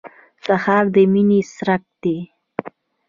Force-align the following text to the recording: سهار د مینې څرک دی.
سهار 0.45 0.83
د 0.95 0.97
مینې 1.11 1.39
څرک 1.53 1.83
دی. 2.01 2.17